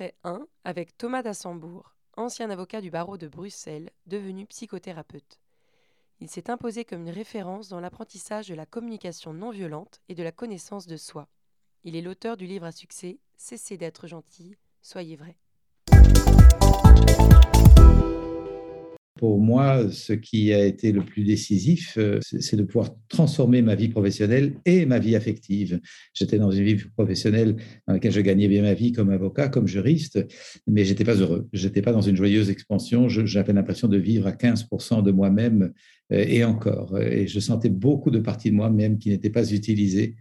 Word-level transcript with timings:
Extrait 0.00 0.14
1 0.22 0.46
avec 0.62 0.96
Thomas 0.96 1.24
Dassembourg, 1.24 1.96
ancien 2.16 2.50
avocat 2.50 2.80
du 2.80 2.88
barreau 2.88 3.18
de 3.18 3.26
Bruxelles, 3.26 3.90
devenu 4.06 4.46
psychothérapeute. 4.46 5.40
Il 6.20 6.30
s'est 6.30 6.50
imposé 6.50 6.84
comme 6.84 7.00
une 7.00 7.10
référence 7.10 7.68
dans 7.68 7.80
l'apprentissage 7.80 8.46
de 8.46 8.54
la 8.54 8.64
communication 8.64 9.32
non 9.32 9.50
violente 9.50 10.00
et 10.08 10.14
de 10.14 10.22
la 10.22 10.30
connaissance 10.30 10.86
de 10.86 10.96
soi. 10.96 11.26
Il 11.82 11.96
est 11.96 12.00
l'auteur 12.00 12.36
du 12.36 12.46
livre 12.46 12.66
à 12.66 12.70
succès 12.70 13.18
Cessez 13.36 13.76
d'être 13.76 14.06
gentil, 14.06 14.56
soyez 14.82 15.16
vrai. 15.16 15.36
Pour 19.18 19.40
moi, 19.40 19.90
ce 19.90 20.12
qui 20.12 20.54
a 20.54 20.64
été 20.64 20.92
le 20.92 21.04
plus 21.04 21.24
décisif, 21.24 21.96
euh, 21.98 22.20
c'est 22.22 22.54
de 22.54 22.62
pouvoir 22.62 22.90
transformer 23.08 23.62
ma 23.62 23.74
vie 23.74 23.88
professionnelle 23.88 24.54
et 24.64 24.86
ma 24.86 25.00
vie 25.00 25.16
affective. 25.16 25.80
J'étais 26.14 26.38
dans 26.38 26.52
une 26.52 26.64
vie 26.64 26.76
professionnelle 26.96 27.56
dans 27.88 27.94
laquelle 27.94 28.12
je 28.12 28.20
gagnais 28.20 28.46
bien 28.46 28.62
ma 28.62 28.74
vie 28.74 28.92
comme 28.92 29.10
avocat, 29.10 29.48
comme 29.48 29.66
juriste, 29.66 30.24
mais 30.68 30.84
j'étais 30.84 31.02
pas 31.02 31.16
heureux. 31.16 31.48
J'étais 31.52 31.82
pas 31.82 31.90
dans 31.90 32.00
une 32.00 32.14
joyeuse 32.14 32.48
expansion. 32.48 33.08
J'avais 33.08 33.52
l'impression 33.52 33.88
de 33.88 33.98
vivre 33.98 34.28
à 34.28 34.32
15% 34.32 35.02
de 35.02 35.10
moi-même 35.10 35.72
euh, 36.12 36.24
et 36.24 36.44
encore. 36.44 36.96
Et 37.00 37.26
je 37.26 37.40
sentais 37.40 37.70
beaucoup 37.70 38.12
de 38.12 38.20
parties 38.20 38.50
de 38.50 38.54
moi-même 38.54 38.98
qui 38.98 39.08
n'étaient 39.08 39.30
pas 39.30 39.52
utilisées. 39.52 40.14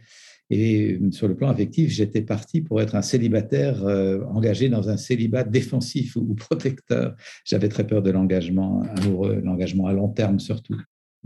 Et 0.50 1.00
sur 1.12 1.28
le 1.28 1.36
plan 1.36 1.50
affectif, 1.50 1.90
j'étais 1.90 2.22
parti 2.22 2.62
pour 2.62 2.82
être 2.82 2.96
un 2.96 3.02
célibataire 3.02 3.84
euh, 3.86 4.24
engagé 4.26 4.70
dans 4.70 4.90
un 4.90 4.98
célibat 4.98 5.44
défensif 5.44 6.16
ou 6.16 6.34
protecteur. 6.36 7.16
J'avais 7.46 7.70
très 7.70 7.86
peur 7.86 8.02
de 8.02 8.12
l'engagement 8.12 8.84
amoureux, 8.96 9.42
l'engagement 9.44 9.88
à 9.88 9.94
long 9.94 10.10
terme 10.10 10.40
surtout. 10.40 10.78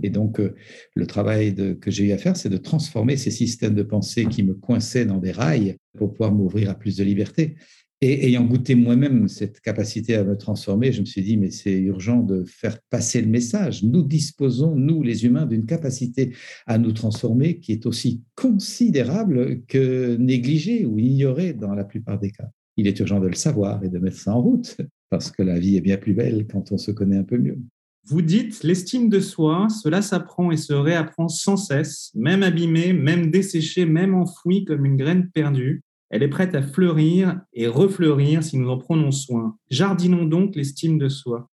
Et 0.04 0.10
donc, 0.10 0.40
euh, 0.40 0.56
le 0.96 1.06
travail 1.06 1.56
que 1.80 1.92
j'ai 1.92 2.06
eu 2.06 2.12
à 2.12 2.18
faire, 2.18 2.36
c'est 2.36 2.50
de 2.50 2.58
transformer 2.58 3.18
ces 3.18 3.32
systèmes 3.32 3.76
de 3.76 3.84
pensée 3.84 4.26
qui 4.26 4.44
me 4.44 4.54
coinçaient 4.54 5.06
dans 5.06 5.18
des 5.18 5.32
rails 5.32 5.78
pour 5.98 6.12
pouvoir 6.12 6.32
m'ouvrir 6.32 6.70
à 6.70 6.74
plus 6.74 6.98
de 6.98 7.04
liberté. 7.04 7.56
Et 8.04 8.26
ayant 8.26 8.44
goûté 8.46 8.74
moi-même 8.74 9.28
cette 9.28 9.62
capacité 9.62 10.16
à 10.16 10.24
me 10.24 10.36
transformer, 10.36 10.92
je 10.92 11.02
me 11.02 11.06
suis 11.06 11.22
dit, 11.22 11.38
mais 11.38 11.52
c'est 11.52 11.78
urgent 11.78 12.22
de 12.22 12.44
faire 12.46 12.80
passer 12.90 13.22
le 13.22 13.28
message. 13.28 13.84
Nous 13.84 14.02
disposons, 14.02 14.76
nous 14.76 15.04
les 15.04 15.24
humains, 15.24 15.46
d'une 15.46 15.68
capacité 15.68 16.34
à 16.66 16.80
nous 16.80 16.94
transformer 16.94 17.60
qui 17.60 17.74
est 17.74 17.86
aussi 17.86 18.24
considérable 18.34 19.62
que 19.68 20.16
négligée 20.18 20.84
ou 20.86 20.98
ignorée 20.98 21.54
dans 21.54 21.76
la 21.76 21.84
plupart 21.84 22.18
des 22.20 22.32
cas. 22.32 22.50
Il 22.76 22.88
est 22.88 23.00
urgent 23.00 23.20
de 23.20 23.28
le 23.28 23.36
savoir 23.36 23.84
et 23.84 23.90
de 23.90 24.00
mettre 24.00 24.18
ça 24.18 24.34
en 24.34 24.42
route, 24.42 24.78
parce 25.12 25.30
que 25.30 25.44
la 25.44 25.60
vie 25.60 25.78
est 25.78 25.82
bien 25.82 25.98
plus 25.98 26.16
belle 26.16 26.48
quand 26.50 26.72
on 26.72 26.80
se 26.80 26.90
connaît 26.90 27.18
un 27.18 27.24
peu 27.24 27.38
mieux. 27.38 27.60
Vous 28.06 28.24
dites, 28.24 28.64
l'estime 28.64 29.10
de 29.10 29.20
soi, 29.20 29.68
cela 29.70 30.02
s'apprend 30.02 30.50
et 30.50 30.58
se 30.58 30.74
réapprend 30.74 31.28
sans 31.28 31.56
cesse, 31.56 32.12
même 32.16 32.42
abîmée, 32.42 32.94
même 32.94 33.30
desséchée, 33.30 33.86
même 33.86 34.16
enfouie 34.16 34.66
comme 34.66 34.88
une 34.88 34.98
graine 34.98 35.30
perdue. 35.30 35.84
Elle 36.12 36.24
est 36.24 36.28
prête 36.28 36.56
à 36.56 36.62
fleurir 36.62 37.40
et 37.54 37.68
refleurir 37.68 38.44
si 38.44 38.58
nous 38.58 38.70
en 38.70 38.78
prenons 38.78 39.12
soin. 39.12 39.58
Jardinons 39.70 40.26
donc 40.26 40.58
l'estime 40.58 40.98
de 40.98 41.08
soi. 41.08 41.50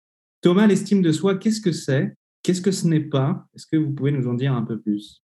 Thomas, 0.43 0.69
l'estime 0.69 1.03
de 1.03 1.11
soi, 1.11 1.37
qu'est-ce 1.37 1.61
que 1.61 1.73
c'est? 1.73 2.15
Qu'est-ce 2.45 2.63
que 2.63 2.71
ce 2.71 2.87
n'est 2.87 3.01
pas? 3.01 3.47
Est-ce 3.55 3.67
que 3.67 3.77
vous 3.77 3.93
pouvez 3.93 4.13
nous 4.13 4.29
en 4.29 4.35
dire 4.35 4.53
un 4.53 4.63
peu 4.63 4.81
plus? 4.81 5.24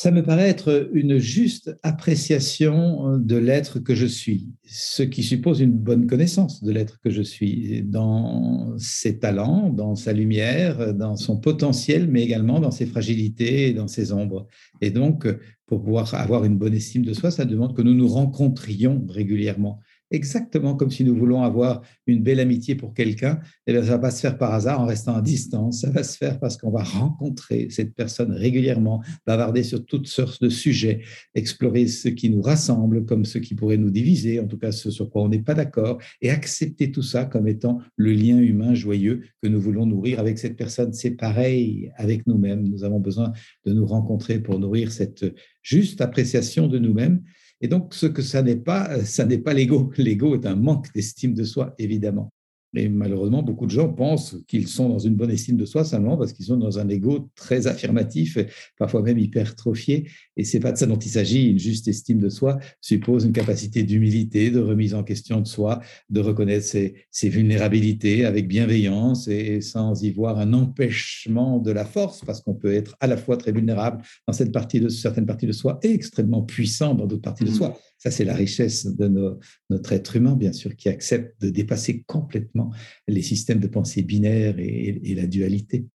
Ça 0.00 0.10
me 0.10 0.22
paraît 0.22 0.48
être 0.48 0.88
une 0.94 1.18
juste 1.18 1.76
appréciation 1.82 3.18
de 3.18 3.36
l'être 3.36 3.80
que 3.80 3.94
je 3.94 4.06
suis, 4.06 4.48
ce 4.64 5.02
qui 5.02 5.22
suppose 5.22 5.60
une 5.60 5.74
bonne 5.74 6.06
connaissance 6.06 6.64
de 6.64 6.72
l'être 6.72 6.98
que 7.04 7.10
je 7.10 7.20
suis, 7.20 7.82
dans 7.82 8.72
ses 8.78 9.18
talents, 9.18 9.68
dans 9.68 9.96
sa 9.96 10.14
lumière, 10.14 10.94
dans 10.94 11.16
son 11.16 11.36
potentiel, 11.36 12.08
mais 12.08 12.22
également 12.22 12.60
dans 12.60 12.70
ses 12.70 12.86
fragilités 12.86 13.68
et 13.68 13.74
dans 13.74 13.88
ses 13.88 14.10
ombres. 14.10 14.46
Et 14.80 14.90
donc, 14.90 15.28
pour 15.66 15.82
pouvoir 15.82 16.14
avoir 16.14 16.46
une 16.46 16.56
bonne 16.56 16.72
estime 16.72 17.04
de 17.04 17.12
soi, 17.12 17.30
ça 17.30 17.44
demande 17.44 17.76
que 17.76 17.82
nous 17.82 17.92
nous 17.92 18.08
rencontrions 18.08 19.04
régulièrement 19.06 19.80
exactement 20.10 20.74
comme 20.74 20.90
si 20.90 21.04
nous 21.04 21.16
voulons 21.16 21.42
avoir 21.42 21.82
une 22.06 22.22
belle 22.22 22.40
amitié 22.40 22.74
pour 22.74 22.94
quelqu'un, 22.94 23.40
eh 23.66 23.72
bien, 23.72 23.82
ça 23.82 23.90
va 23.92 23.98
pas 23.98 24.10
se 24.10 24.20
faire 24.20 24.38
par 24.38 24.52
hasard 24.52 24.80
en 24.80 24.86
restant 24.86 25.14
à 25.14 25.22
distance, 25.22 25.82
ça 25.82 25.90
va 25.90 26.02
se 26.02 26.16
faire 26.16 26.38
parce 26.38 26.56
qu'on 26.56 26.70
va 26.70 26.82
rencontrer 26.82 27.68
cette 27.70 27.94
personne 27.94 28.32
régulièrement, 28.32 29.02
bavarder 29.26 29.62
sur 29.62 29.84
toutes 29.84 30.08
sortes 30.08 30.42
de 30.42 30.48
sujets, 30.48 31.02
explorer 31.34 31.86
ce 31.86 32.08
qui 32.08 32.30
nous 32.30 32.42
rassemble 32.42 33.04
comme 33.04 33.24
ce 33.24 33.38
qui 33.38 33.54
pourrait 33.54 33.76
nous 33.76 33.90
diviser, 33.90 34.40
en 34.40 34.46
tout 34.46 34.58
cas 34.58 34.72
ce 34.72 34.90
sur 34.90 35.10
quoi 35.10 35.22
on 35.22 35.28
n'est 35.28 35.42
pas 35.42 35.54
d'accord, 35.54 35.98
et 36.20 36.30
accepter 36.30 36.90
tout 36.90 37.02
ça 37.02 37.24
comme 37.24 37.46
étant 37.46 37.78
le 37.96 38.12
lien 38.12 38.38
humain 38.38 38.74
joyeux 38.74 39.22
que 39.42 39.48
nous 39.48 39.60
voulons 39.60 39.86
nourrir 39.86 40.20
avec 40.20 40.38
cette 40.38 40.56
personne. 40.56 40.92
C'est 40.92 41.12
pareil 41.12 41.92
avec 41.96 42.26
nous-mêmes, 42.26 42.68
nous 42.68 42.84
avons 42.84 43.00
besoin 43.00 43.32
de 43.64 43.72
nous 43.72 43.86
rencontrer 43.86 44.40
pour 44.40 44.58
nourrir 44.58 44.92
cette 44.92 45.24
juste 45.62 46.00
appréciation 46.00 46.66
de 46.66 46.78
nous-mêmes 46.78 47.22
et 47.60 47.68
donc, 47.68 47.94
ce 47.94 48.06
que 48.06 48.22
ça 48.22 48.42
n'est 48.42 48.56
pas, 48.56 48.90
euh, 48.90 49.04
ça 49.04 49.24
n'est 49.26 49.38
pas 49.38 49.52
l'ego. 49.52 49.90
L'ego 49.96 50.34
est 50.34 50.46
un 50.46 50.56
manque 50.56 50.92
d'estime 50.94 51.34
de 51.34 51.44
soi, 51.44 51.74
évidemment. 51.78 52.32
Et 52.74 52.88
malheureusement, 52.88 53.42
beaucoup 53.42 53.66
de 53.66 53.70
gens 53.70 53.88
pensent 53.88 54.36
qu'ils 54.46 54.68
sont 54.68 54.88
dans 54.88 54.98
une 54.98 55.16
bonne 55.16 55.30
estime 55.30 55.56
de 55.56 55.64
soi 55.64 55.84
seulement 55.84 56.16
parce 56.16 56.32
qu'ils 56.32 56.46
sont 56.46 56.56
dans 56.56 56.78
un 56.78 56.88
ego 56.88 57.28
très 57.34 57.66
affirmatif, 57.66 58.38
parfois 58.78 59.02
même 59.02 59.18
hypertrophié. 59.18 60.08
Et 60.36 60.44
c'est 60.44 60.60
pas 60.60 60.70
de 60.70 60.78
ça 60.78 60.86
dont 60.86 60.98
il 60.98 61.10
s'agit. 61.10 61.48
Une 61.48 61.58
juste 61.58 61.88
estime 61.88 62.20
de 62.20 62.28
soi 62.28 62.58
suppose 62.80 63.24
une 63.24 63.32
capacité 63.32 63.82
d'humilité, 63.82 64.50
de 64.50 64.60
remise 64.60 64.94
en 64.94 65.02
question 65.02 65.40
de 65.40 65.48
soi, 65.48 65.80
de 66.10 66.20
reconnaître 66.20 66.64
ses, 66.64 66.94
ses, 67.10 67.28
vulnérabilités 67.28 68.24
avec 68.24 68.46
bienveillance 68.46 69.26
et 69.26 69.60
sans 69.60 70.02
y 70.02 70.10
voir 70.10 70.38
un 70.38 70.52
empêchement 70.52 71.58
de 71.58 71.72
la 71.72 71.84
force, 71.84 72.24
parce 72.24 72.40
qu'on 72.40 72.54
peut 72.54 72.72
être 72.72 72.96
à 73.00 73.06
la 73.06 73.16
fois 73.16 73.36
très 73.36 73.52
vulnérable 73.52 74.02
dans 74.26 74.32
cette 74.32 74.52
partie 74.52 74.80
de 74.80 74.88
certaines 74.88 75.26
parties 75.26 75.46
de 75.46 75.52
soi 75.52 75.80
et 75.82 75.92
extrêmement 75.92 76.42
puissant 76.42 76.94
dans 76.94 77.06
d'autres 77.06 77.22
parties 77.22 77.44
de 77.44 77.50
soi. 77.50 77.78
Ça, 78.02 78.10
c'est 78.10 78.24
la 78.24 78.34
richesse 78.34 78.86
de 78.86 79.38
notre 79.68 79.92
être 79.92 80.16
humain, 80.16 80.34
bien 80.34 80.54
sûr, 80.54 80.74
qui 80.74 80.88
accepte 80.88 81.38
de 81.42 81.50
dépasser 81.50 82.02
complètement 82.04 82.70
les 83.06 83.20
systèmes 83.20 83.60
de 83.60 83.66
pensée 83.66 84.00
binaires 84.00 84.58
et, 84.58 85.02
et 85.04 85.14
la 85.14 85.26
dualité. 85.26 85.86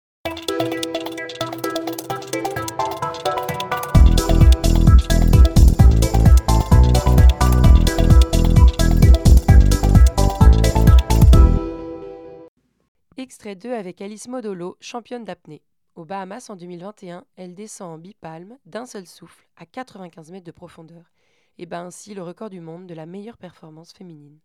Extrait 13.16 13.56
2 13.56 13.72
avec 13.72 14.02
Alice 14.02 14.28
Modolo, 14.28 14.76
championne 14.78 15.24
d'apnée. 15.24 15.62
Aux 15.94 16.04
Bahamas 16.04 16.50
en 16.50 16.56
2021, 16.56 17.24
elle 17.36 17.54
descend 17.54 17.94
en 17.94 17.98
bipalme 17.98 18.58
d'un 18.66 18.84
seul 18.84 19.06
souffle 19.06 19.46
à 19.56 19.64
95 19.64 20.32
mètres 20.32 20.44
de 20.44 20.50
profondeur 20.50 21.13
et 21.58 21.66
bat 21.66 21.82
ainsi 21.82 22.14
le 22.14 22.22
record 22.22 22.50
du 22.50 22.60
monde 22.60 22.86
de 22.86 22.94
la 22.94 23.06
meilleure 23.06 23.38
performance 23.38 23.92
féminine. 23.92 24.38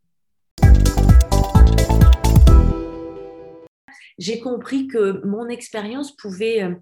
j'ai 4.19 4.39
compris 4.39 4.87
que 4.87 5.25
mon 5.25 5.47
expérience 5.47 6.15
pouvait 6.15 6.61
euh, 6.61 6.75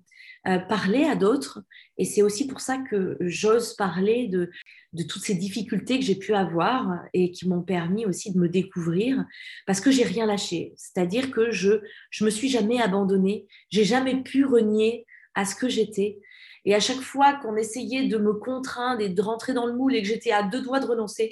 euh, 0.48 0.58
parler 0.58 1.06
à 1.06 1.16
d'autres. 1.16 1.64
Et 1.98 2.04
c'est 2.04 2.24
aussi 2.24 2.48
pour 2.48 2.60
ça 2.60 2.80
que 2.90 3.16
j'ose 3.22 3.76
parler 3.76 4.28
de, 4.28 4.50
de 4.94 5.04
toutes 5.04 5.22
ces 5.22 5.36
difficultés 5.36 6.00
que 6.00 6.06
j'ai 6.06 6.16
pu 6.16 6.34
avoir 6.34 7.00
et 7.14 7.32
qui 7.32 7.48
m'ont 7.48 7.62
permis 7.62 8.06
aussi 8.06 8.34
de 8.34 8.40
me 8.40 8.50
découvrir 8.50 9.24
parce 9.66 9.80
que 9.80 9.92
j'ai 9.92 10.04
rien 10.04 10.26
lâché. 10.26 10.74
C'est-à-dire 10.76 11.32
que 11.32 11.52
je 11.52 11.82
je 12.10 12.26
me 12.26 12.30
suis 12.30 12.50
jamais 12.50 12.82
abandonnée, 12.82 13.46
j'ai 13.70 13.86
jamais 13.86 14.22
pu 14.24 14.44
renier 14.44 15.06
à 15.36 15.46
ce 15.46 15.56
que 15.56 15.70
j'étais. 15.70 16.20
Et 16.68 16.76
à 16.76 16.82
chaque 16.82 17.00
fois 17.00 17.34
qu'on 17.36 17.56
essayait 17.56 18.08
de 18.10 18.18
me 18.18 18.34
contraindre 18.34 19.00
et 19.00 19.08
de 19.08 19.22
rentrer 19.22 19.54
dans 19.54 19.66
le 19.66 19.74
moule 19.74 19.96
et 19.96 20.02
que 20.02 20.08
j'étais 20.10 20.34
à 20.34 20.44
deux 20.44 20.62
doigts 20.62 20.82
de 20.82 20.86
renoncer, 20.86 21.30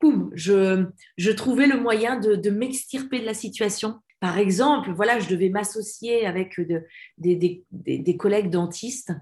boum, 0.00 0.32
je, 0.34 0.84
je 1.16 1.30
trouvais 1.30 1.68
le 1.68 1.78
moyen 1.78 2.18
de, 2.18 2.34
de 2.34 2.50
m'extirper 2.50 3.20
de 3.20 3.24
la 3.24 3.34
situation. 3.34 4.00
Par 4.18 4.36
exemple, 4.36 4.90
voilà, 4.90 5.20
je 5.20 5.28
devais 5.28 5.48
m'associer 5.48 6.26
avec 6.26 6.58
de, 6.58 6.82
des, 7.18 7.36
des, 7.36 7.64
des, 7.70 8.16
collègues 8.16 8.50
dentistes 8.50 9.12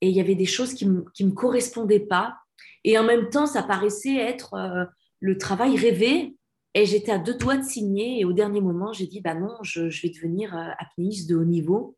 et 0.00 0.08
il 0.08 0.16
y 0.16 0.20
avait 0.20 0.34
des 0.34 0.46
choses 0.46 0.74
qui 0.74 0.84
ne 0.84 0.94
me 0.94 1.30
correspondaient 1.30 2.00
pas. 2.00 2.34
Et 2.82 2.98
en 2.98 3.04
même 3.04 3.30
temps, 3.30 3.46
ça 3.46 3.62
paraissait 3.62 4.16
être 4.16 4.54
euh, 4.54 4.84
le 5.20 5.38
travail 5.38 5.76
rêvé. 5.76 6.34
Et 6.74 6.86
j'étais 6.86 7.12
à 7.12 7.18
deux 7.18 7.34
doigts 7.34 7.56
de 7.56 7.62
signer. 7.62 8.18
Et 8.18 8.24
au 8.24 8.32
dernier 8.32 8.60
moment, 8.60 8.92
j'ai 8.92 9.06
dit, 9.06 9.20
bah 9.20 9.34
non, 9.34 9.54
je, 9.62 9.90
je 9.90 10.02
vais 10.02 10.12
devenir 10.12 10.56
euh, 10.56 10.70
apnéiste 10.80 11.30
de 11.30 11.36
haut 11.36 11.44
niveau 11.44 11.96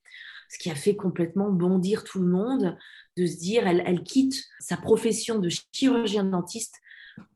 ce 0.51 0.59
qui 0.59 0.69
a 0.69 0.75
fait 0.75 0.97
complètement 0.97 1.51
bondir 1.51 2.03
tout 2.03 2.19
le 2.19 2.27
monde, 2.27 2.77
de 3.17 3.25
se 3.25 3.39
dire, 3.39 3.69
elle, 3.69 3.83
elle 3.87 4.03
quitte 4.03 4.35
sa 4.59 4.77
profession 4.77 5.39
de 5.39 5.49
chirurgien 5.73 6.25
dentiste 6.25 6.75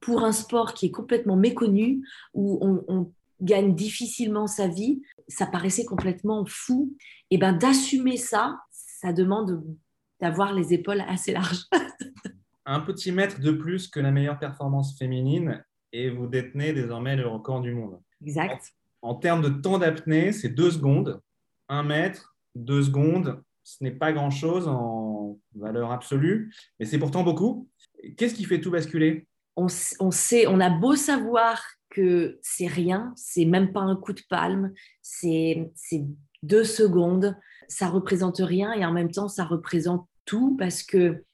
pour 0.00 0.24
un 0.24 0.32
sport 0.32 0.74
qui 0.74 0.86
est 0.86 0.90
complètement 0.90 1.36
méconnu, 1.36 2.04
où 2.34 2.58
on, 2.60 3.12
gagne 3.42 3.74
difficilement 3.74 4.46
sa 4.46 4.68
vie. 4.68 5.02
Ça 5.28 5.44
paraissait 5.46 5.84
complètement 5.84 6.44
fou. 6.46 6.96
Et 7.30 7.36
ben 7.36 7.52
d'assumer 7.52 8.16
ça, 8.16 8.60
ça 8.70 9.12
demande 9.12 9.62
d'avoir 10.20 10.54
les 10.54 10.72
épaules 10.72 11.02
assez 11.06 11.32
larges. 11.32 11.64
un 12.64 12.80
petit 12.80 13.12
mètre 13.12 13.40
de 13.40 13.50
plus 13.50 13.88
que 13.88 14.00
la 14.00 14.12
meilleure 14.12 14.38
performance 14.38 14.96
féminine 14.96 15.62
et 15.92 16.10
vous 16.10 16.26
détenez 16.26 16.72
désormais 16.72 17.16
le 17.16 17.26
record 17.26 17.60
du 17.60 17.74
monde. 17.74 18.00
Exact. 18.22 18.72
En, 19.02 19.10
en 19.10 19.14
termes 19.16 19.42
de 19.42 19.48
temps 19.48 19.78
d'apnée, 19.78 20.32
c'est 20.32 20.48
deux 20.48 20.70
secondes. 20.70 21.20
Un 21.68 21.82
mètre, 21.82 22.33
deux 22.54 22.82
secondes, 22.82 23.42
ce 23.62 23.82
n'est 23.82 23.90
pas 23.90 24.12
grand-chose 24.12 24.68
en 24.68 25.38
valeur 25.54 25.92
absolue, 25.92 26.52
mais 26.78 26.86
c'est 26.86 26.98
pourtant 26.98 27.22
beaucoup. 27.22 27.68
Qu'est-ce 28.16 28.34
qui 28.34 28.44
fait 28.44 28.60
tout 28.60 28.70
basculer? 28.70 29.26
On, 29.56 29.68
sait, 29.68 30.46
on 30.48 30.60
a 30.60 30.70
beau 30.70 30.96
savoir 30.96 31.62
que 31.90 32.38
c'est 32.42 32.66
rien, 32.66 33.12
c'est 33.16 33.44
même 33.44 33.72
pas 33.72 33.80
un 33.80 33.96
coup 33.96 34.12
de 34.12 34.22
palme, 34.28 34.72
c'est 35.00 35.70
deux 36.42 36.64
secondes, 36.64 37.36
ça 37.68 37.88
représente 37.88 38.38
rien 38.38 38.72
et 38.72 38.84
en 38.84 38.92
même 38.92 39.10
temps 39.10 39.28
ça 39.28 39.44
représente 39.44 40.08
tout 40.24 40.56
parce 40.56 40.82
que 40.82 41.24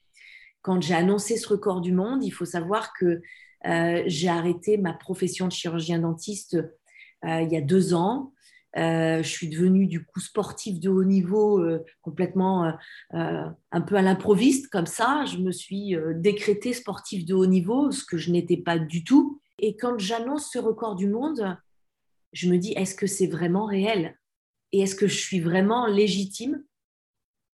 quand 0.62 0.82
j'ai 0.82 0.94
annoncé 0.94 1.36
ce 1.38 1.48
record 1.48 1.80
du 1.80 1.92
monde, 1.92 2.22
il 2.22 2.30
faut 2.30 2.44
savoir 2.44 2.92
que 2.92 3.22
euh, 3.66 4.02
j'ai 4.06 4.28
arrêté 4.28 4.76
ma 4.76 4.92
profession 4.92 5.46
de 5.46 5.52
chirurgien 5.52 5.98
dentiste 5.98 6.56
euh, 7.24 7.40
il 7.42 7.52
y 7.52 7.56
a 7.56 7.60
deux 7.60 7.94
ans. 7.94 8.32
Euh, 8.76 9.22
je 9.22 9.28
suis 9.28 9.48
devenue 9.48 9.86
du 9.86 10.04
coup 10.04 10.20
sportive 10.20 10.78
de 10.78 10.88
haut 10.88 11.04
niveau, 11.04 11.58
euh, 11.58 11.84
complètement 12.02 12.72
euh, 13.14 13.44
un 13.72 13.80
peu 13.80 13.96
à 13.96 14.02
l'improviste 14.02 14.68
comme 14.68 14.86
ça. 14.86 15.24
Je 15.26 15.38
me 15.38 15.50
suis 15.50 15.96
décrétée 16.16 16.72
sportive 16.72 17.26
de 17.26 17.34
haut 17.34 17.46
niveau, 17.46 17.90
ce 17.90 18.04
que 18.04 18.16
je 18.16 18.30
n'étais 18.30 18.56
pas 18.56 18.78
du 18.78 19.04
tout. 19.04 19.40
Et 19.58 19.76
quand 19.76 19.98
j'annonce 19.98 20.50
ce 20.52 20.58
record 20.58 20.94
du 20.94 21.08
monde, 21.08 21.58
je 22.32 22.50
me 22.50 22.58
dis 22.58 22.72
est-ce 22.72 22.94
que 22.94 23.06
c'est 23.06 23.26
vraiment 23.26 23.66
réel? 23.66 24.16
Et 24.72 24.80
est-ce 24.80 24.94
que 24.94 25.08
je 25.08 25.18
suis 25.18 25.40
vraiment 25.40 25.86
légitime 25.86 26.62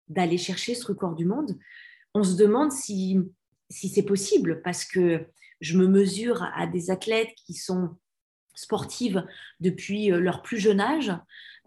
d'aller 0.08 0.38
chercher 0.38 0.74
ce 0.74 0.86
record 0.86 1.14
du 1.14 1.24
monde? 1.24 1.58
On 2.14 2.22
se 2.22 2.36
demande 2.36 2.72
si, 2.72 3.18
si 3.70 3.88
c'est 3.88 4.04
possible 4.04 4.60
parce 4.62 4.84
que 4.84 5.26
je 5.60 5.78
me 5.78 5.86
mesure 5.86 6.42
à 6.54 6.66
des 6.66 6.90
athlètes 6.90 7.34
qui 7.46 7.54
sont 7.54 7.96
sportives 8.56 9.24
depuis 9.60 10.10
euh, 10.10 10.18
leur 10.18 10.42
plus 10.42 10.58
jeune 10.58 10.80
âge, 10.80 11.12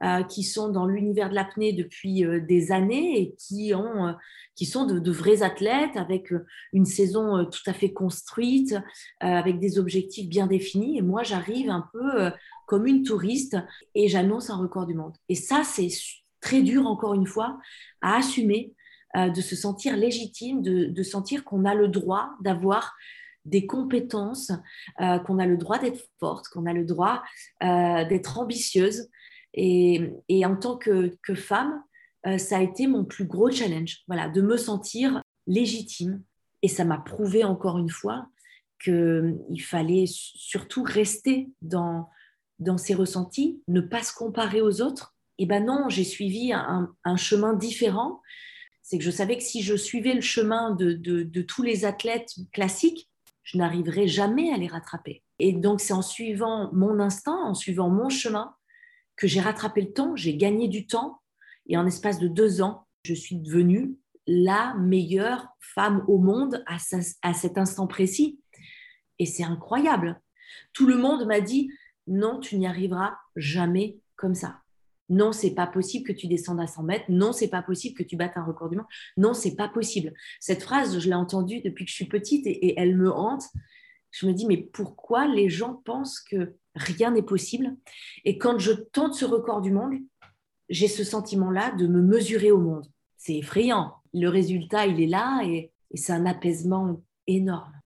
euh, 0.02 0.24
qui 0.24 0.44
sont 0.44 0.70
dans 0.70 0.86
l'univers 0.86 1.30
de 1.30 1.36
l'apnée 1.36 1.72
depuis 1.74 2.26
euh, 2.26 2.40
des 2.40 2.72
années 2.72 3.22
et 3.22 3.36
qui, 3.38 3.74
ont, 3.74 4.16
qui 4.56 4.66
sont 4.66 4.86
de, 4.86 5.12
vrais 5.12 5.44
athlètes 5.44 5.96
avec 5.96 6.34
une 6.74 6.86
saison 6.86 7.46
tout 7.46 7.70
à 7.70 7.74
fait 7.74 7.94
construite, 7.94 8.76
avec 9.20 9.60
des 9.60 9.78
objectifs 9.78 10.28
bien 10.28 10.48
définis. 10.48 10.98
Et 10.98 11.02
moi, 11.02 11.24
j'arrive 11.24 11.70
un 11.70 11.88
peu 11.94 12.32
comme 12.66 12.88
une 12.88 13.04
touriste 13.04 13.58
et 13.96 14.08
j'annonce 14.08 14.50
un 14.50 14.58
record 14.58 14.86
du 14.86 14.94
monde. 14.94 15.16
Et 15.28 15.36
ça, 15.36 15.64
c'est 15.64 15.90
très 16.40 16.62
dur, 16.62 16.88
encore 16.88 17.14
une 17.14 17.28
fois, 17.28 17.60
à 18.02 18.18
assumer, 18.18 18.74
de 19.16 19.42
se 19.42 19.56
sentir 19.56 19.98
légitime, 19.98 20.62
de, 20.62 20.86
de 20.86 21.04
sentir 21.04 21.44
qu'on 21.44 21.66
a 21.66 21.74
le 21.74 21.88
droit 21.88 22.30
d'avoir 22.42 22.96
des 23.50 23.66
compétences, 23.66 24.52
euh, 25.02 25.20
qu'on 25.20 25.40
a 25.40 25.46
le 25.46 25.58
droit 25.58 25.80
d'être 25.80 26.02
forte, 26.20 26.48
qu'on 26.50 26.66
a 26.66 26.74
le 26.74 26.86
droit 26.86 27.24
euh, 27.64 28.06
d'être 28.06 28.38
ambitieuse. 28.38 29.10
Et, 29.54 30.12
en 30.46 30.56
tant 30.56 30.78
que, 30.78 31.18
femme, 31.36 31.84
euh, 32.28 32.38
ça 32.38 32.58
a 32.58 32.62
été 32.62 32.88
mon 32.88 33.04
plus 33.04 33.26
gros 33.26 33.52
challenge, 33.52 34.04
voilà, 34.08 34.30
de 34.30 34.42
me 34.42 34.58
sentir 34.58 35.22
légitime. 35.48 36.22
Et 36.62 36.68
ça 36.68 36.86
m'a 36.86 36.98
prouvé 36.98 37.44
encore 37.44 37.78
une 37.78 37.90
fois 37.90 38.28
qu'il 38.84 39.62
fallait 39.62 40.06
surtout 40.08 40.84
rester 40.84 41.50
dans, 41.62 42.10
dans 42.60 42.78
ses 42.78 42.94
ressentis, 42.94 43.62
ne 43.68 43.82
pas 43.82 44.04
se 44.04 44.14
comparer 44.14 44.62
aux 44.62 44.82
autres. 44.82 45.16
Et 45.38 45.46
ben 45.46 45.66
non, 45.66 45.90
j'ai 45.90 46.04
suivi 46.04 46.54
un, 46.54 47.16
chemin 47.16 47.54
différent. 47.54 48.22
C'est 48.82 48.98
que 48.98 49.04
je 49.04 49.12
savais 49.12 49.38
que 49.38 49.44
si 49.44 49.62
je 49.62 49.76
suivais 49.76 50.14
le 50.14 50.22
chemin 50.22 50.76
de 50.76 51.42
tous 51.42 51.64
les 51.64 51.86
athlètes 51.86 52.36
classiques, 52.52 53.09
je 53.50 53.58
n'arriverai 53.58 54.08
jamais 54.08 54.54
à 54.54 54.58
les 54.58 54.68
rattraper. 54.68 55.24
Et 55.40 55.54
donc, 55.54 55.82
c'est 55.82 55.94
en 55.94 56.04
suivant 56.04 56.70
mon 56.72 57.00
instinct, 57.00 57.36
en 57.46 57.56
suivant 57.56 57.90
mon 57.90 58.08
chemin, 58.08 58.54
que 59.16 59.26
j'ai 59.26 59.42
rattrapé 59.42 59.82
le 59.82 59.92
temps, 59.92 60.16
j'ai 60.16 60.38
gagné 60.38 60.68
du 60.68 60.86
temps. 60.86 61.22
Et 61.66 61.76
en 61.76 61.88
espace 61.88 62.20
de 62.20 62.28
deux 62.28 62.62
ans, 62.62 62.88
je 63.04 63.16
suis 63.16 63.38
devenue 63.38 63.98
la 64.28 64.76
meilleure 64.76 65.48
femme 65.60 66.04
au 66.08 66.20
monde 66.20 66.64
à, 66.68 66.78
à 67.24 67.34
cet 67.34 67.58
instant 67.58 67.88
précis. 67.88 68.40
Et 69.18 69.26
c'est 69.26 69.44
incroyable. 69.44 70.22
Tout 70.74 70.86
le 70.86 70.98
monde 70.98 71.26
m'a 71.26 71.42
dit, 71.42 71.72
non, 72.06 72.40
tu 72.40 72.56
n'y 72.60 72.68
arriveras 72.68 73.18
jamais 73.36 73.98
comme 74.16 74.36
ça. 74.36 74.62
Non, 75.10 75.32
c'est 75.32 75.54
pas 75.54 75.68
possible 75.68 76.06
que 76.06 76.14
tu 76.14 76.28
descendes 76.28 76.60
à 76.60 76.68
100 76.68 76.84
mètres. 76.84 77.06
Non, 77.10 77.34
c'est 77.34 77.48
pas 77.48 77.64
possible 77.64 77.98
que 77.98 78.04
tu 78.04 78.16
battes 78.16 78.38
un 78.38 78.44
record 78.44 78.70
du 78.70 78.78
monde. 78.78 78.86
Non, 79.18 79.34
c'est 79.34 79.56
pas 79.56 79.68
possible. 79.68 80.14
Cette 80.40 80.62
phrase, 80.62 81.00
je 81.00 81.08
l'ai 81.08 81.16
entendue 81.16 81.62
depuis 81.62 81.86
que 81.86 81.92
je 81.92 81.96
suis 81.96 82.08
petite 82.08 82.46
et, 82.46 82.80
elle 82.80 82.96
me 82.96 83.12
hante. 83.12 83.44
Je 84.12 84.28
me 84.28 84.34
dis, 84.34 84.46
mais 84.46 84.58
pourquoi 84.58 85.28
les 85.28 85.50
gens 85.50 85.82
pensent 85.86 86.20
que 86.20 86.56
rien 86.76 87.12
n'est 87.12 87.24
possible? 87.24 87.76
Et 88.26 88.38
quand 88.38 88.60
je 88.60 88.72
tente 88.72 89.16
ce 89.16 89.26
record 89.26 89.62
du 89.62 89.72
monde, 89.72 89.96
j'ai 90.70 90.88
ce 90.88 91.04
sentiment-là 91.04 91.72
de 91.72 91.88
me 91.88 92.02
mesurer 92.02 92.52
au 92.52 92.60
monde. 92.60 92.86
C'est 93.18 93.36
effrayant. 93.36 93.96
Le 94.14 94.28
résultat, 94.28 94.86
il 94.86 95.02
est 95.02 95.08
là 95.08 95.42
et 95.44 95.72
c'est 95.96 96.14
un 96.14 96.26
apaisement 96.26 97.02
énorme. 97.28 97.79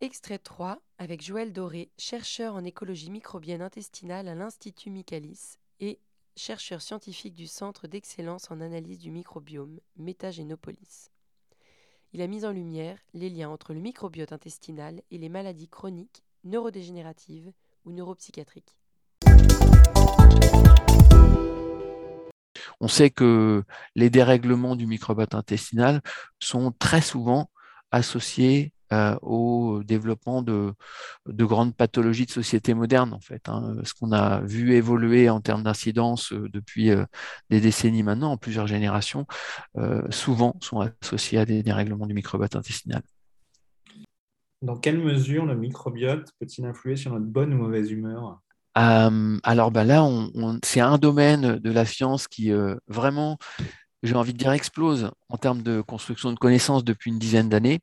Extrait 0.00 0.38
3 0.38 0.80
avec 0.98 1.24
Joël 1.24 1.52
Doré, 1.52 1.90
chercheur 1.98 2.54
en 2.54 2.64
écologie 2.64 3.10
microbienne 3.10 3.62
intestinale 3.62 4.28
à 4.28 4.34
l'Institut 4.34 4.90
Michaelis 4.90 5.56
et 5.80 5.98
chercheur 6.36 6.80
scientifique 6.80 7.34
du 7.34 7.46
Centre 7.46 7.88
d'excellence 7.88 8.50
en 8.50 8.60
analyse 8.60 9.00
du 9.00 9.10
microbiome 9.10 9.80
Métagénopolis. 9.96 11.10
Il 12.12 12.22
a 12.22 12.28
mis 12.28 12.44
en 12.44 12.52
lumière 12.52 12.98
les 13.12 13.28
liens 13.28 13.48
entre 13.48 13.74
le 13.74 13.80
microbiote 13.80 14.32
intestinal 14.32 15.02
et 15.10 15.18
les 15.18 15.28
maladies 15.28 15.68
chroniques, 15.68 16.22
neurodégénératives 16.44 17.52
ou 17.84 17.90
neuropsychiatriques. 17.90 18.76
On 22.80 22.88
sait 22.88 23.10
que 23.10 23.64
les 23.94 24.10
dérèglements 24.10 24.76
du 24.76 24.86
microbiote 24.86 25.34
intestinal 25.34 26.02
sont 26.38 26.72
très 26.72 27.00
souvent 27.00 27.50
associés 27.90 28.72
euh, 28.92 29.16
au 29.22 29.82
développement 29.82 30.42
de, 30.42 30.72
grandes 31.26 31.74
pathologies 31.74 32.26
de 32.26 32.30
société 32.30 32.72
moderne, 32.72 33.12
en 33.12 33.20
fait. 33.20 33.48
Hein. 33.48 33.76
Ce 33.82 33.94
qu'on 33.94 34.12
a 34.12 34.40
vu 34.42 34.74
évoluer 34.74 35.28
en 35.28 35.40
termes 35.40 35.64
d'incidence 35.64 36.32
euh, 36.32 36.48
depuis 36.52 36.90
euh, 36.90 37.04
des 37.50 37.60
décennies 37.60 38.04
maintenant, 38.04 38.32
en 38.32 38.36
plusieurs 38.36 38.68
générations, 38.68 39.26
souvent 40.10 40.56
sont 40.60 40.80
associés 41.02 41.38
à 41.38 41.44
des 41.44 41.62
dérèglements 41.62 42.06
du 42.06 42.14
microbiote 42.14 42.54
intestinal. 42.54 43.02
Dans 44.62 44.76
quelle 44.76 44.98
mesure 44.98 45.46
le 45.46 45.56
microbiote 45.56 46.30
peut-il 46.38 46.64
influer 46.64 46.96
sur 46.96 47.12
notre 47.12 47.26
bonne 47.26 47.52
ou 47.54 47.58
mauvaise 47.58 47.90
humeur? 47.90 48.40
Alors 48.74 49.70
ben 49.70 49.84
là, 49.84 50.08
c'est 50.62 50.80
un 50.80 50.98
domaine 50.98 51.58
de 51.58 51.70
la 51.70 51.84
science 51.84 52.28
qui 52.28 52.52
vraiment, 52.88 53.38
j'ai 54.06 54.14
envie 54.16 54.32
de 54.32 54.38
dire, 54.38 54.52
explose 54.52 55.10
en 55.28 55.36
termes 55.36 55.62
de 55.62 55.80
construction 55.80 56.32
de 56.32 56.38
connaissances 56.38 56.84
depuis 56.84 57.10
une 57.10 57.18
dizaine 57.18 57.48
d'années. 57.48 57.80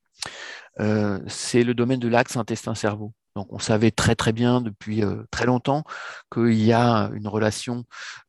c'est 1.28 1.64
le 1.64 1.74
domaine 1.74 2.00
de 2.00 2.08
l'axe 2.08 2.38
intestin-cerveau. 2.38 3.14
Donc 3.36 3.48
on 3.52 3.60
savait 3.60 3.92
très 3.92 4.16
très 4.16 4.32
bien 4.32 4.62
depuis 4.62 5.04
euh, 5.04 5.24
très 5.32 5.46
longtemps 5.46 5.84
qu'il 6.32 6.54
y 6.54 6.72
a 6.72 7.10
une 7.14 7.28
relation 7.28 7.84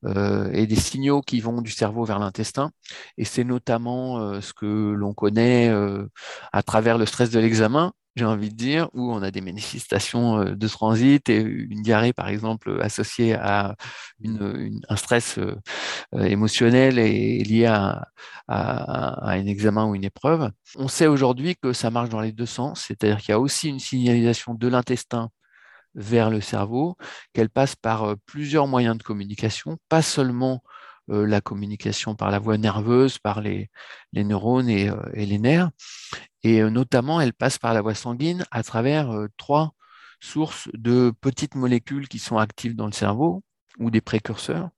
euh, 0.07 0.51
et 0.53 0.67
des 0.67 0.77
signaux 0.77 1.21
qui 1.21 1.41
vont 1.41 1.61
du 1.61 1.71
cerveau 1.71 2.05
vers 2.05 2.19
l'intestin. 2.19 2.71
Et 3.19 3.25
c'est 3.25 3.45
notamment 3.45 4.19
euh, 4.19 4.41
ce 4.41 4.55
que 4.55 4.67
l'on 4.67 5.13
connaît 5.13 5.71
à 6.53 6.63
travers 6.63 6.99
le 6.99 7.07
stress 7.07 7.31
de 7.31 7.39
l'examen, 7.39 7.93
j'ai 8.17 8.25
envie 8.25 8.51
de 8.51 8.55
dire, 8.55 8.89
où 8.95 9.13
on 9.13 9.23
a 9.23 9.31
des 9.31 9.41
manifestations 9.41 10.39
euh, 10.41 10.55
de 10.55 10.69
transit 10.69 11.29
et 11.29 11.41
une 11.41 11.83
diarrhée, 11.83 12.13
par 12.13 12.29
exemple, 12.29 12.79
associée 12.81 13.35
à 13.35 13.75
un 14.25 14.97
stress 14.97 15.39
euh, 15.39 15.57
euh, 16.15 16.25
émotionnel 16.25 16.99
et 16.99 17.43
lié 17.43 17.67
à, 17.67 18.09
un 18.49 19.47
examen 19.47 19.87
ou 19.87 19.95
une 19.95 20.05
épreuve. 20.05 20.51
On 20.77 20.89
sait 20.89 21.07
aujourd'hui 21.07 21.57
que 21.57 21.73
ça 21.73 21.91
marche 21.91 22.11
dans 22.11 22.21
les 22.21 22.33
deux 22.33 22.47
sens, 22.47 22.85
c'est-à-dire 22.87 23.19
qu'il 23.19 23.31
y 23.31 23.33
a 23.33 23.41
aussi 23.41 23.69
une 23.69 23.81
signalisation 23.81 24.55
de 24.55 24.69
l'intestin 24.69 25.31
vers 25.95 26.29
le 26.31 26.41
cerveau, 26.41 26.97
qu'elle 27.33 27.49
passe 27.49 27.75
par 27.77 28.15
plusieurs 28.27 28.67
moyens 28.67 28.99
de 28.99 29.03
communication, 29.03 29.79
pas 29.89 30.03
seulement 30.03 30.63
la 31.09 31.41
communication 31.41 32.15
par 32.15 32.31
la 32.31 32.39
voie 32.39 32.59
nerveuse, 32.59 33.19
par 33.19 33.41
les, 33.41 33.71
neurones 34.13 34.69
et, 34.69 34.91
les 35.15 35.39
nerfs, 35.39 35.71
et 36.45 36.61
euh, 36.61 36.71
notamment, 36.71 37.21
elle 37.21 37.33
passe 37.33 37.59
par 37.59 37.75
la 37.75 37.81
voie 37.81 37.95
sanguine 37.95 38.45
à 38.53 38.63
travers 38.63 39.11
euh, 39.11 39.29
trois 39.39 39.75
sources 40.21 40.69
de 40.75 41.13
petites 41.21 41.55
molécules 41.55 42.07
qui 42.07 42.19
sont 42.19 42.39
actives 42.39 42.77
dans 42.77 42.87
le 42.87 42.93
cerveau 42.93 43.43
ou 43.81 43.91
des 43.91 44.01
précurseurs. 44.01 44.71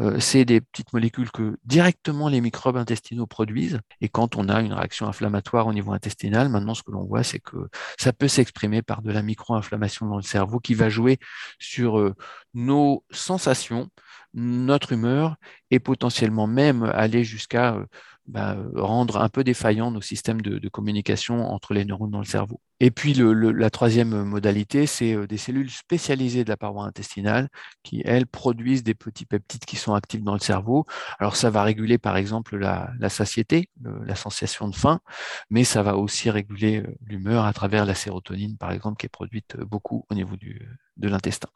Euh, 0.00 0.18
c'est 0.18 0.46
des 0.46 0.62
petites 0.62 0.94
molécules 0.94 1.30
que 1.30 1.58
directement 1.64 2.30
les 2.30 2.40
microbes 2.40 2.78
intestinaux 2.78 3.26
produisent. 3.26 3.80
Et 4.00 4.08
quand 4.08 4.36
on 4.36 4.48
a 4.48 4.62
une 4.62 4.72
réaction 4.72 5.06
inflammatoire 5.06 5.66
au 5.66 5.74
niveau 5.74 5.92
intestinal, 5.92 6.48
maintenant 6.48 6.72
ce 6.72 6.82
que 6.82 6.92
l'on 6.92 7.04
voit, 7.04 7.24
c'est 7.24 7.40
que 7.40 7.68
ça 7.98 8.14
peut 8.14 8.28
s'exprimer 8.28 8.80
par 8.80 9.02
de 9.02 9.12
la 9.12 9.22
micro-inflammation 9.22 10.06
dans 10.06 10.16
le 10.16 10.22
cerveau 10.22 10.60
qui 10.60 10.72
va 10.72 10.88
jouer 10.88 11.18
sur 11.58 12.14
nos 12.54 13.04
sensations, 13.10 13.90
notre 14.32 14.92
humeur 14.92 15.36
et 15.70 15.78
potentiellement 15.78 16.46
même 16.46 16.84
aller 16.84 17.24
jusqu'à 17.24 17.76
bah, 18.26 18.56
rendre 18.76 19.20
un 19.20 19.28
peu 19.28 19.42
défaillant 19.42 19.90
nos 19.90 20.00
systèmes 20.00 20.40
de, 20.40 20.68
communication 20.68 21.50
entre 21.50 21.74
les 21.74 21.84
neurones 21.84 22.10
dans 22.10 22.20
le 22.20 22.24
cerveau. 22.24 22.60
Et 22.80 22.90
puis 22.90 23.14
la 23.14 23.70
troisième 23.70 24.24
modalité, 24.24 24.86
c'est 24.86 25.14
euh, 25.14 25.26
des 25.26 25.36
cellules 25.36 25.70
spécialisées 25.70 26.44
de 26.44 26.48
la 26.48 26.56
paroi 26.56 26.84
intestinale 26.84 27.48
qui, 27.82 28.02
elles, 28.04 28.26
produisent 28.26 28.84
des 28.84 28.94
petits 28.94 29.26
peptides 29.26 29.64
qui 29.64 29.76
sont 29.76 29.94
actifs 29.94 30.22
dans 30.22 30.34
le 30.34 30.40
cerveau. 30.40 30.86
Alors 31.18 31.36
ça 31.36 31.50
va 31.50 31.62
réguler 31.62 31.98
par 31.98 32.16
exemple 32.16 32.56
la, 32.56 32.92
satiété, 33.08 33.68
la 33.82 34.14
sensation 34.14 34.68
de 34.68 34.74
faim, 34.74 35.00
mais 35.50 35.64
ça 35.64 35.82
va 35.82 35.96
aussi 35.96 36.30
réguler 36.30 36.80
euh, 36.80 36.96
l'humeur 37.06 37.44
à 37.44 37.52
travers 37.52 37.84
la 37.84 37.94
sérotonine, 37.94 38.56
par 38.56 38.72
exemple, 38.72 38.98
qui 38.98 39.06
est 39.06 39.08
produite 39.08 39.56
beaucoup 39.58 40.06
au 40.10 40.14
niveau 40.14 40.36
de 40.36 41.08
l'intestin. 41.08 41.48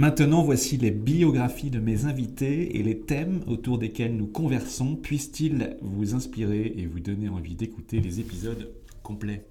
Maintenant, 0.00 0.42
voici 0.42 0.78
les 0.78 0.90
biographies 0.90 1.68
de 1.68 1.78
mes 1.78 2.06
invités 2.06 2.78
et 2.78 2.82
les 2.82 3.00
thèmes 3.00 3.40
autour 3.46 3.76
desquels 3.76 4.16
nous 4.16 4.26
conversons. 4.26 4.96
Puissent-ils 4.96 5.76
vous 5.82 6.14
inspirer 6.14 6.72
et 6.74 6.86
vous 6.86 7.00
donner 7.00 7.28
envie 7.28 7.54
d'écouter 7.54 8.00
les 8.00 8.18
épisodes 8.18 8.72
complets? 9.02 9.46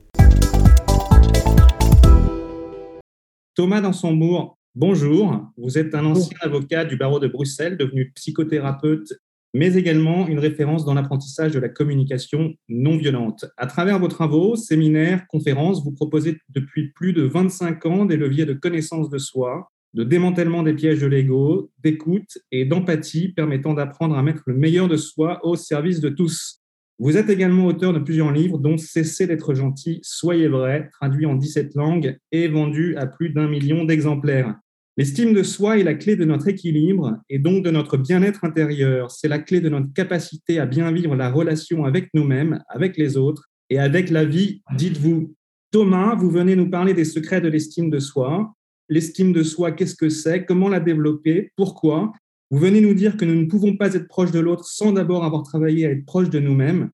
Thomas 3.53 3.79
Dansonbourg, 3.79 4.57
bonjour. 4.73 5.51
Vous 5.55 5.77
êtes 5.77 5.93
un 5.93 6.05
ancien 6.05 6.37
avocat 6.41 6.83
du 6.83 6.97
barreau 6.97 7.19
de 7.19 7.27
Bruxelles, 7.27 7.77
devenu 7.77 8.11
psychothérapeute, 8.15 9.13
mais 9.53 9.75
également 9.75 10.27
une 10.27 10.39
référence 10.39 10.83
dans 10.83 10.95
l'apprentissage 10.95 11.51
de 11.51 11.59
la 11.59 11.69
communication 11.69 12.55
non 12.69 12.97
violente. 12.97 13.45
À 13.55 13.67
travers 13.67 13.99
vos 13.99 14.07
travaux, 14.07 14.55
séminaires, 14.55 15.27
conférences, 15.27 15.83
vous 15.83 15.91
proposez 15.91 16.39
depuis 16.49 16.91
plus 16.93 17.13
de 17.13 17.21
25 17.21 17.85
ans 17.85 18.05
des 18.05 18.17
leviers 18.17 18.47
de 18.47 18.53
connaissance 18.53 19.11
de 19.11 19.19
soi, 19.19 19.69
de 19.93 20.03
démantèlement 20.03 20.63
des 20.63 20.73
pièges 20.73 21.01
de 21.01 21.07
l'ego, 21.07 21.71
d'écoute 21.83 22.37
et 22.51 22.65
d'empathie 22.65 23.29
permettant 23.29 23.73
d'apprendre 23.73 24.17
à 24.17 24.23
mettre 24.23 24.43
le 24.45 24.55
meilleur 24.55 24.87
de 24.87 24.97
soi 24.97 25.39
au 25.43 25.55
service 25.55 25.99
de 25.99 26.09
tous. 26.09 26.61
Vous 26.99 27.15
êtes 27.15 27.29
également 27.29 27.65
auteur 27.65 27.93
de 27.93 27.99
plusieurs 27.99 28.31
livres, 28.31 28.57
dont 28.57 28.77
Cessez 28.77 29.25
d'être 29.25 29.53
gentil, 29.53 29.99
Soyez 30.03 30.49
vrai, 30.49 30.89
traduit 30.91 31.25
en 31.25 31.35
17 31.35 31.75
langues 31.75 32.17
et 32.31 32.47
vendu 32.47 32.95
à 32.97 33.07
plus 33.07 33.29
d'un 33.29 33.47
million 33.47 33.85
d'exemplaires. 33.85 34.55
L'estime 34.97 35.33
de 35.33 35.43
soi 35.43 35.79
est 35.79 35.83
la 35.83 35.93
clé 35.93 36.17
de 36.17 36.25
notre 36.25 36.49
équilibre 36.49 37.15
et 37.29 37.39
donc 37.39 37.63
de 37.63 37.71
notre 37.71 37.95
bien-être 37.95 38.43
intérieur. 38.43 39.11
C'est 39.11 39.29
la 39.29 39.39
clé 39.39 39.61
de 39.61 39.69
notre 39.69 39.93
capacité 39.93 40.59
à 40.59 40.65
bien 40.65 40.91
vivre 40.91 41.15
la 41.15 41.31
relation 41.31 41.85
avec 41.85 42.09
nous-mêmes, 42.13 42.61
avec 42.67 42.97
les 42.97 43.15
autres 43.15 43.45
et 43.69 43.79
avec 43.79 44.09
la 44.09 44.25
vie, 44.25 44.61
dites-vous. 44.75 45.33
Thomas, 45.71 46.15
vous 46.15 46.29
venez 46.29 46.57
nous 46.57 46.69
parler 46.69 46.93
des 46.93 47.05
secrets 47.05 47.39
de 47.39 47.47
l'estime 47.47 47.89
de 47.89 47.99
soi 47.99 48.53
l'estime 48.89 49.31
de 49.33 49.43
soi, 49.43 49.71
qu'est-ce 49.71 49.95
que 49.95 50.09
c'est, 50.09 50.45
comment 50.45 50.67
la 50.67 50.79
développer, 50.79 51.51
pourquoi. 51.55 52.11
Vous 52.49 52.57
venez 52.57 52.81
nous 52.81 52.95
dire 52.95 53.15
que 53.15 53.25
nous 53.25 53.35
ne 53.35 53.45
pouvons 53.45 53.77
pas 53.77 53.93
être 53.93 54.07
proches 54.07 54.31
de 54.31 54.39
l'autre 54.39 54.65
sans 54.65 54.91
d'abord 54.91 55.23
avoir 55.23 55.43
travaillé 55.43 55.85
à 55.85 55.91
être 55.91 56.05
proche 56.05 56.31
de 56.31 56.39
nous-mêmes, 56.39 56.89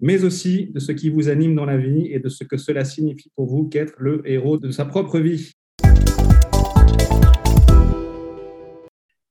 mais 0.00 0.24
aussi 0.24 0.66
de 0.66 0.78
ce 0.78 0.92
qui 0.92 1.08
vous 1.08 1.30
anime 1.30 1.54
dans 1.54 1.64
la 1.64 1.78
vie 1.78 2.08
et 2.12 2.18
de 2.18 2.28
ce 2.28 2.44
que 2.44 2.58
cela 2.58 2.84
signifie 2.84 3.30
pour 3.34 3.46
vous 3.46 3.66
qu'être 3.66 3.94
le 3.98 4.22
héros 4.26 4.58
de 4.58 4.70
sa 4.70 4.84
propre 4.84 5.18
vie. 5.18 5.52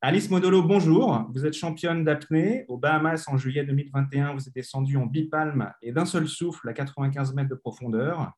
Alice 0.01 0.29
Modolo, 0.29 0.63
bonjour. 0.63 1.27
Vous 1.33 1.45
êtes 1.45 1.53
championne 1.53 2.03
d'apnée 2.03 2.65
aux 2.67 2.77
Bahamas 2.77 3.25
en 3.27 3.37
juillet 3.37 3.63
2021. 3.63 4.33
Vous 4.33 4.47
êtes 4.47 4.55
descendue 4.55 4.97
en 4.97 5.05
bipalme 5.05 5.71
et 5.81 5.91
d'un 5.91 6.05
seul 6.05 6.27
souffle 6.27 6.69
à 6.69 6.73
95 6.73 7.33
mètres 7.35 7.49
de 7.49 7.55
profondeur 7.55 8.31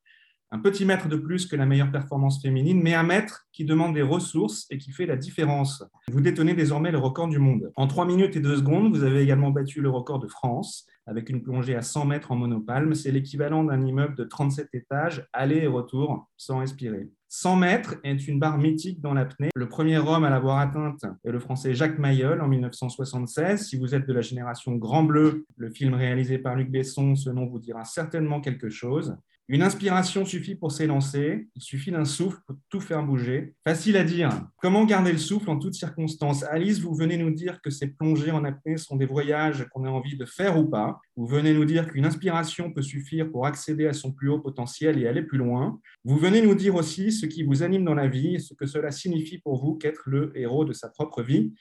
un 0.51 0.59
petit 0.59 0.85
mètre 0.85 1.07
de 1.07 1.15
plus 1.15 1.45
que 1.45 1.55
la 1.55 1.65
meilleure 1.65 1.91
performance 1.91 2.41
féminine, 2.41 2.81
mais 2.81 2.95
un 2.95 3.03
mètre 3.03 3.47
qui 3.51 3.65
demande 3.65 3.93
des 3.93 4.01
ressources 4.01 4.65
et 4.69 4.77
qui 4.77 4.91
fait 4.91 5.05
la 5.05 5.15
différence. 5.15 5.83
Vous 6.11 6.21
détenez 6.21 6.53
désormais 6.53 6.91
le 6.91 6.97
record 6.97 7.27
du 7.27 7.39
monde. 7.39 7.71
En 7.75 7.87
3 7.87 8.05
minutes 8.05 8.35
et 8.35 8.39
2 8.39 8.57
secondes, 8.57 8.95
vous 8.95 9.03
avez 9.03 9.21
également 9.21 9.51
battu 9.51 9.81
le 9.81 9.89
record 9.89 10.19
de 10.19 10.27
France 10.27 10.87
avec 11.05 11.29
une 11.29 11.41
plongée 11.41 11.75
à 11.75 11.81
100 11.81 12.05
mètres 12.05 12.31
en 12.31 12.35
monopalme. 12.35 12.93
C'est 12.93 13.11
l'équivalent 13.11 13.63
d'un 13.63 13.81
immeuble 13.81 14.15
de 14.15 14.23
37 14.23 14.69
étages, 14.73 15.27
aller 15.33 15.57
et 15.57 15.67
retour, 15.67 16.27
sans 16.37 16.59
respirer. 16.59 17.09
100 17.29 17.55
mètres 17.57 17.95
est 18.03 18.27
une 18.27 18.39
barre 18.39 18.57
mythique 18.57 19.01
dans 19.01 19.13
l'apnée. 19.13 19.49
Le 19.55 19.69
premier 19.69 19.97
homme 19.99 20.23
à 20.23 20.29
l'avoir 20.29 20.57
atteinte 20.57 21.05
est 21.23 21.31
le 21.31 21.39
français 21.39 21.75
Jacques 21.75 21.99
Mayol 21.99 22.41
en 22.41 22.47
1976. 22.47 23.67
Si 23.67 23.77
vous 23.77 23.93
êtes 23.93 24.07
de 24.07 24.13
la 24.13 24.21
génération 24.21 24.75
Grand 24.75 25.03
Bleu, 25.03 25.45
le 25.57 25.69
film 25.69 25.93
réalisé 25.93 26.39
par 26.39 26.55
Luc 26.55 26.71
Besson, 26.71 27.15
ce 27.15 27.29
nom 27.29 27.45
vous 27.45 27.59
dira 27.59 27.85
certainement 27.85 28.41
quelque 28.41 28.69
chose. 28.69 29.15
Une 29.51 29.63
inspiration 29.63 30.25
suffit 30.25 30.53
pour 30.53 30.71
s'élancer, 30.71 31.47
il 31.55 31.61
suffit 31.63 31.89
d'un 31.89 32.05
souffle 32.05 32.37
pour 32.45 32.55
tout 32.69 32.79
faire 32.79 33.03
bouger. 33.03 33.55
Facile 33.65 33.97
à 33.97 34.03
dire. 34.03 34.29
Comment 34.61 34.85
garder 34.85 35.11
le 35.11 35.17
souffle 35.17 35.49
en 35.49 35.57
toutes 35.57 35.73
circonstances? 35.73 36.43
Alice, 36.43 36.81
vous 36.81 36.93
venez 36.93 37.17
nous 37.17 37.31
dire 37.31 37.59
que 37.59 37.71
ces 37.71 37.87
plongées 37.87 38.29
en 38.29 38.43
apnée 38.43 38.77
sont 38.77 38.95
des 38.95 39.07
voyages 39.07 39.65
qu'on 39.73 39.85
a 39.85 39.89
envie 39.89 40.15
de 40.15 40.25
faire 40.25 40.59
ou 40.59 40.69
pas. 40.69 40.99
Vous 41.15 41.25
venez 41.25 41.55
nous 41.55 41.65
dire 41.65 41.89
qu'une 41.89 42.05
inspiration 42.05 42.71
peut 42.71 42.83
suffire 42.83 43.31
pour 43.31 43.47
accéder 43.47 43.87
à 43.87 43.93
son 43.93 44.11
plus 44.11 44.29
haut 44.29 44.39
potentiel 44.39 45.01
et 45.01 45.07
aller 45.07 45.23
plus 45.23 45.39
loin. 45.39 45.79
Vous 46.05 46.17
venez 46.17 46.43
nous 46.43 46.53
dire 46.53 46.75
aussi 46.75 47.11
ce 47.11 47.25
qui 47.25 47.41
vous 47.41 47.63
anime 47.63 47.85
dans 47.85 47.95
la 47.95 48.07
vie 48.07 48.35
et 48.35 48.39
ce 48.39 48.53
que 48.53 48.67
cela 48.67 48.91
signifie 48.91 49.39
pour 49.39 49.59
vous 49.59 49.73
qu'être 49.73 50.03
le 50.05 50.31
héros 50.35 50.63
de 50.63 50.73
sa 50.73 50.89
propre 50.89 51.23
vie. 51.23 51.55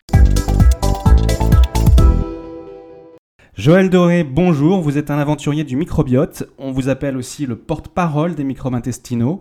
Joël 3.58 3.90
Doré, 3.90 4.22
bonjour, 4.22 4.80
vous 4.80 4.98
êtes 4.98 5.10
un 5.10 5.18
aventurier 5.18 5.64
du 5.64 5.74
microbiote, 5.74 6.44
on 6.58 6.70
vous 6.70 6.88
appelle 6.88 7.16
aussi 7.16 7.44
le 7.44 7.56
porte-parole 7.56 8.36
des 8.36 8.44
microbes 8.44 8.76
intestinaux, 8.76 9.40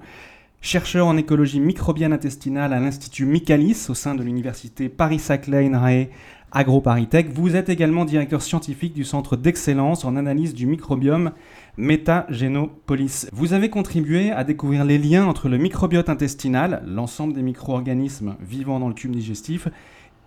chercheur 0.60 1.06
en 1.06 1.18
écologie 1.18 1.60
microbienne 1.60 2.14
intestinale 2.14 2.74
à 2.74 2.80
l'Institut 2.80 3.28
Michaelis 3.28 3.86
au 3.90 3.94
sein 3.94 4.16
de 4.16 4.24
l'université 4.24 4.90
Paris-Saclay 4.90 5.68
INRAE 5.68 6.08
AgroParisTech. 6.52 7.30
Vous 7.32 7.56
êtes 7.56 7.70
également 7.70 8.06
directeur 8.06 8.42
scientifique 8.42 8.96
du 8.96 9.04
Centre 9.04 9.38
d'excellence 9.38 10.04
en 10.04 10.16
analyse 10.16 10.56
du 10.56 10.66
microbiome 10.66 11.34
Métagénopolis. 11.78 13.28
Vous 13.34 13.54
avez 13.54 13.70
contribué 13.70 14.32
à 14.32 14.44
découvrir 14.44 14.84
les 14.84 14.98
liens 14.98 15.28
entre 15.28 15.48
le 15.48 15.60
microbiote 15.60 16.10
intestinal, 16.10 16.82
l'ensemble 16.88 17.34
des 17.34 17.44
micro-organismes 17.44 18.36
vivant 18.42 18.80
dans 18.80 18.88
le 18.88 18.96
tube 18.96 19.12
digestif, 19.12 19.68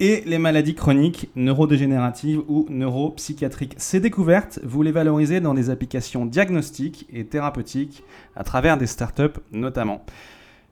et 0.00 0.22
les 0.24 0.38
maladies 0.38 0.74
chroniques, 0.74 1.28
neurodégénératives 1.36 2.40
ou 2.48 2.66
neuropsychiatriques. 2.70 3.74
Ces 3.76 4.00
découvertes, 4.00 4.58
vous 4.64 4.82
les 4.82 4.92
valorisez 4.92 5.40
dans 5.40 5.52
des 5.52 5.68
applications 5.68 6.24
diagnostiques 6.24 7.06
et 7.12 7.26
thérapeutiques 7.26 8.02
à 8.34 8.42
travers 8.42 8.78
des 8.78 8.86
startups 8.86 9.38
notamment. 9.52 10.02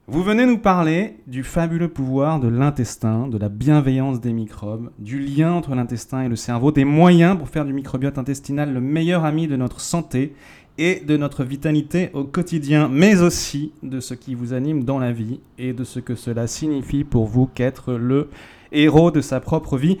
Vous 0.07 0.23
venez 0.23 0.47
nous 0.47 0.57
parler 0.57 1.17
du 1.27 1.43
fabuleux 1.43 1.89
pouvoir 1.89 2.39
de 2.39 2.47
l'intestin, 2.47 3.27
de 3.27 3.37
la 3.37 3.47
bienveillance 3.47 4.19
des 4.19 4.33
microbes, 4.33 4.89
du 4.97 5.19
lien 5.19 5.53
entre 5.53 5.75
l'intestin 5.75 6.23
et 6.23 6.27
le 6.27 6.35
cerveau, 6.35 6.71
des 6.71 6.83
moyens 6.83 7.37
pour 7.37 7.49
faire 7.49 7.65
du 7.65 7.73
microbiote 7.73 8.17
intestinal 8.17 8.73
le 8.73 8.81
meilleur 8.81 9.23
ami 9.23 9.47
de 9.47 9.55
notre 9.55 9.79
santé 9.79 10.33
et 10.79 11.01
de 11.01 11.15
notre 11.17 11.43
vitalité 11.43 12.09
au 12.13 12.23
quotidien, 12.23 12.89
mais 12.91 13.21
aussi 13.21 13.73
de 13.83 13.99
ce 13.99 14.15
qui 14.15 14.33
vous 14.33 14.53
anime 14.53 14.83
dans 14.83 14.97
la 14.97 15.11
vie 15.11 15.41
et 15.59 15.73
de 15.73 15.83
ce 15.83 15.99
que 15.99 16.15
cela 16.15 16.47
signifie 16.47 17.03
pour 17.03 17.27
vous 17.27 17.45
qu'être 17.45 17.93
le 17.93 18.29
héros 18.71 19.11
de 19.11 19.21
sa 19.21 19.39
propre 19.39 19.77
vie. 19.77 19.97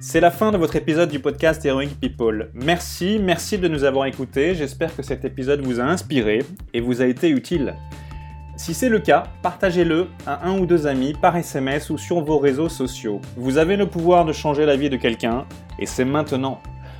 C'est 0.00 0.20
la 0.20 0.30
fin 0.30 0.52
de 0.52 0.56
votre 0.56 0.76
épisode 0.76 1.10
du 1.10 1.18
podcast 1.18 1.64
Heroic 1.64 1.90
People. 2.00 2.50
Merci, 2.54 3.18
merci 3.20 3.58
de 3.58 3.68
nous 3.68 3.84
avoir 3.84 4.06
écoutés. 4.06 4.54
J'espère 4.54 4.94
que 4.94 5.02
cet 5.02 5.24
épisode 5.24 5.60
vous 5.62 5.80
a 5.80 5.84
inspiré 5.84 6.44
et 6.72 6.80
vous 6.80 7.02
a 7.02 7.06
été 7.06 7.28
utile. 7.28 7.74
Si 8.56 8.72
c'est 8.72 8.88
le 8.88 9.00
cas, 9.00 9.24
partagez-le 9.42 10.06
à 10.26 10.48
un 10.48 10.58
ou 10.58 10.64
deux 10.64 10.86
amis 10.86 11.12
par 11.20 11.36
SMS 11.36 11.90
ou 11.90 11.98
sur 11.98 12.20
vos 12.20 12.38
réseaux 12.38 12.68
sociaux. 12.68 13.20
Vous 13.36 13.58
avez 13.58 13.76
le 13.76 13.86
pouvoir 13.86 14.24
de 14.24 14.32
changer 14.32 14.64
la 14.64 14.76
vie 14.76 14.88
de 14.88 14.96
quelqu'un 14.96 15.44
et 15.78 15.86
c'est 15.86 16.06
maintenant. 16.06 16.60